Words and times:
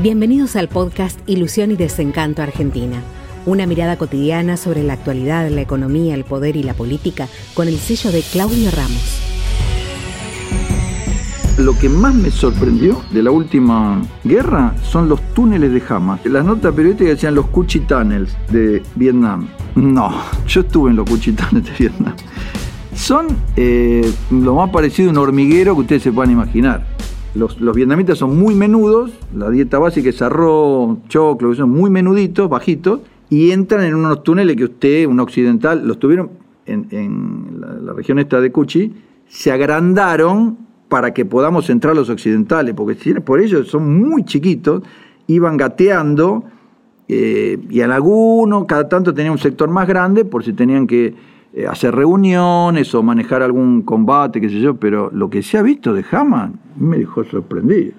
Bienvenidos 0.00 0.54
al 0.54 0.68
podcast 0.68 1.18
Ilusión 1.28 1.72
y 1.72 1.76
Desencanto 1.76 2.40
Argentina, 2.40 3.02
una 3.46 3.66
mirada 3.66 3.98
cotidiana 3.98 4.56
sobre 4.56 4.84
la 4.84 4.92
actualidad, 4.92 5.50
la 5.50 5.60
economía, 5.60 6.14
el 6.14 6.22
poder 6.22 6.54
y 6.54 6.62
la 6.62 6.72
política 6.72 7.26
con 7.54 7.66
el 7.66 7.78
sello 7.78 8.12
de 8.12 8.22
Claudio 8.22 8.70
Ramos. 8.70 9.20
Lo 11.58 11.76
que 11.76 11.88
más 11.88 12.14
me 12.14 12.30
sorprendió 12.30 13.02
de 13.10 13.24
la 13.24 13.32
última 13.32 14.00
guerra 14.22 14.72
son 14.84 15.08
los 15.08 15.20
túneles 15.34 15.72
de 15.72 15.82
Hamas. 15.88 16.24
Las 16.26 16.44
notas 16.44 16.72
periodísticas 16.74 17.14
decían 17.14 17.34
los 17.34 17.48
Cuchi 17.48 17.80
Tunnels 17.80 18.36
de 18.52 18.84
Vietnam. 18.94 19.48
No, 19.74 20.14
yo 20.46 20.60
estuve 20.60 20.90
en 20.90 20.96
los 20.96 21.10
Cuchi 21.10 21.32
de 21.32 21.72
Vietnam. 21.76 22.14
Son 22.94 23.26
eh, 23.56 24.08
lo 24.30 24.54
más 24.54 24.70
parecido 24.70 25.08
a 25.08 25.12
un 25.12 25.18
hormiguero 25.18 25.74
que 25.74 25.80
ustedes 25.80 26.04
se 26.04 26.12
puedan 26.12 26.30
imaginar 26.30 26.86
los, 27.34 27.60
los, 27.60 27.76
vietnamitas 27.76 28.18
son 28.18 28.38
muy 28.38 28.54
menudos, 28.54 29.12
la 29.34 29.50
dieta 29.50 29.78
básica 29.78 30.08
es 30.08 30.22
arroz, 30.22 30.98
choclo, 31.08 31.54
son 31.54 31.70
muy 31.70 31.90
menuditos, 31.90 32.48
bajitos, 32.48 33.00
y 33.30 33.50
entran 33.50 33.84
en 33.84 33.94
unos 33.94 34.22
túneles 34.22 34.56
que 34.56 34.64
usted, 34.64 35.06
un 35.06 35.20
occidental, 35.20 35.86
los 35.86 35.98
tuvieron 35.98 36.30
en, 36.66 37.60
la, 37.60 37.92
región 37.92 38.18
esta 38.18 38.40
de 38.40 38.52
Cuchi, 38.52 38.94
se 39.26 39.50
agrandaron 39.50 40.58
para 40.88 41.12
que 41.12 41.24
podamos 41.24 41.68
entrar 41.70 41.94
los 41.94 42.08
occidentales, 42.08 42.74
porque 42.74 43.20
por 43.20 43.40
ellos 43.40 43.68
son 43.68 44.00
muy 44.00 44.24
chiquitos, 44.24 44.82
iban 45.26 45.56
gateando, 45.56 46.44
eh, 47.08 47.58
y 47.70 47.80
en 47.80 47.90
alguno, 47.90 48.66
cada 48.66 48.88
tanto 48.88 49.14
tenía 49.14 49.32
un 49.32 49.38
sector 49.38 49.70
más 49.70 49.88
grande, 49.88 50.24
por 50.24 50.44
si 50.44 50.52
tenían 50.52 50.86
que 50.86 51.14
eh, 51.54 51.66
hacer 51.66 51.94
reuniones 51.94 52.94
o 52.94 53.02
manejar 53.02 53.42
algún 53.42 53.82
combate, 53.82 54.40
qué 54.40 54.50
sé 54.50 54.60
yo, 54.60 54.74
pero 54.76 55.10
lo 55.10 55.30
que 55.30 55.42
se 55.42 55.56
ha 55.56 55.62
visto 55.62 55.94
de 55.94 56.04
Hamas 56.10 56.50
me 56.76 56.98
dejó 56.98 57.24
sorprendido. 57.24 57.92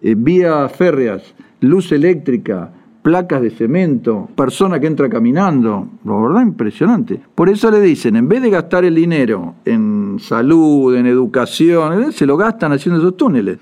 Eh, 0.00 0.14
vías 0.16 0.70
férreas, 0.72 1.34
luz 1.60 1.90
eléctrica, 1.90 2.70
placas 3.02 3.42
de 3.42 3.50
cemento, 3.50 4.28
persona 4.36 4.78
que 4.78 4.86
entra 4.86 5.08
caminando, 5.08 5.88
la 6.04 6.14
verdad 6.14 6.42
impresionante. 6.42 7.20
Por 7.34 7.48
eso 7.48 7.70
le 7.70 7.80
dicen, 7.80 8.14
en 8.14 8.28
vez 8.28 8.40
de 8.40 8.50
gastar 8.50 8.84
el 8.84 8.94
dinero 8.94 9.56
en 9.64 10.18
salud, 10.20 10.94
en 10.94 11.06
educación, 11.06 12.04
eh, 12.04 12.12
se 12.12 12.26
lo 12.26 12.36
gastan 12.36 12.72
haciendo 12.72 13.00
esos 13.00 13.16
túneles, 13.16 13.58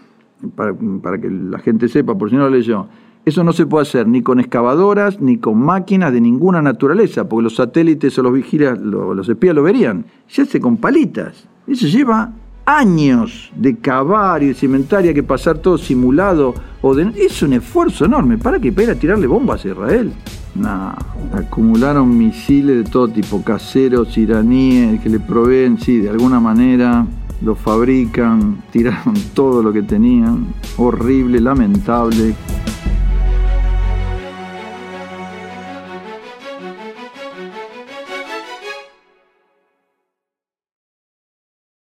para, 0.55 0.75
para 1.03 1.19
que 1.19 1.31
la 1.31 1.59
gente 1.59 1.89
sepa, 1.89 2.17
por 2.19 2.29
si 2.29 2.37
no 2.37 2.43
lo 2.43 2.51
leyó. 2.51 2.87
Eso 3.25 3.45
no 3.45 3.53
se 3.53 3.67
puede 3.67 3.83
hacer 3.83 4.09
ni 4.09 4.20
con 4.20 4.41
excavadoras 4.41 5.20
ni 5.20 5.37
con 5.37 5.59
máquinas 5.59 6.12
de 6.12 6.20
ninguna 6.20 6.61
naturaleza, 6.61 7.29
porque 7.29 7.45
los 7.45 7.55
satélites 7.55 8.19
o 8.19 8.23
los 8.23 8.33
vigilas, 8.33 8.81
los 8.81 9.29
espías 9.29 9.55
lo 9.55 9.62
verían. 9.62 10.06
Se 10.27 10.42
hace 10.42 10.61
con 10.61 10.77
palitas. 10.77 11.47
Eso 11.69 11.87
lleva 11.87 12.33
años 12.67 13.53
de 13.55 13.77
cavar 13.77 14.42
y 14.42 14.48
de 14.48 14.55
cimentar 14.55 15.06
y 15.06 15.14
que 15.14 15.23
pasar 15.23 15.59
todo 15.59 15.79
simulado. 15.79 16.55
O 16.81 16.95
de... 16.97 17.12
Es 17.17 17.42
un 17.42 17.53
esfuerzo 17.53 18.05
enorme. 18.05 18.39
¿Para 18.39 18.59
qué? 18.59 18.73
Para 18.73 18.97
ttirarle 18.97 19.29
bombas 19.29 19.64
a 19.64 19.69
Israel. 19.69 20.12
No, 20.57 20.92
acumularon 21.33 22.19
misiles 22.19 22.84
de 22.84 22.91
todo 22.91 23.09
tipo, 23.09 23.42
caseros, 23.42 24.19
iraníes, 24.19 25.01
que 25.01 25.09
le 25.09 25.19
proveen, 25.19 25.79
sí, 25.79 25.98
de 25.98 26.11
alguna 26.11 26.41
manera, 26.41 27.07
los 27.41 27.59
fabrican, 27.59 28.62
tiraron 28.70 29.14
todo 29.34 29.62
lo 29.62 29.73
que 29.73 29.83
tenían. 29.83 30.48
Horrible, 30.77 31.41
lamentable. 31.41 32.34